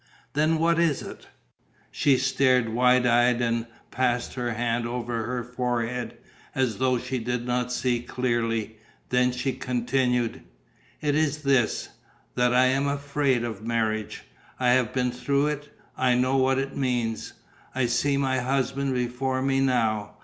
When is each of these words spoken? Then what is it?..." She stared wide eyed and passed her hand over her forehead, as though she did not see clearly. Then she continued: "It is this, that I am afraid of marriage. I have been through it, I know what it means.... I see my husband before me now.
Then 0.33 0.57
what 0.57 0.79
is 0.79 1.03
it?..." 1.03 1.27
She 1.91 2.17
stared 2.17 2.69
wide 2.69 3.05
eyed 3.05 3.39
and 3.39 3.67
passed 3.91 4.33
her 4.33 4.53
hand 4.55 4.87
over 4.87 5.25
her 5.27 5.43
forehead, 5.43 6.17
as 6.55 6.79
though 6.79 6.97
she 6.97 7.19
did 7.19 7.45
not 7.45 7.71
see 7.71 7.99
clearly. 7.99 8.77
Then 9.09 9.31
she 9.31 9.53
continued: 9.53 10.41
"It 11.01 11.13
is 11.13 11.43
this, 11.43 11.89
that 12.33 12.51
I 12.51 12.65
am 12.65 12.87
afraid 12.87 13.43
of 13.43 13.61
marriage. 13.63 14.23
I 14.59 14.69
have 14.69 14.91
been 14.91 15.11
through 15.11 15.45
it, 15.45 15.69
I 15.95 16.15
know 16.15 16.35
what 16.35 16.57
it 16.57 16.75
means.... 16.75 17.33
I 17.75 17.85
see 17.85 18.17
my 18.17 18.39
husband 18.39 18.95
before 18.95 19.43
me 19.43 19.59
now. 19.59 20.15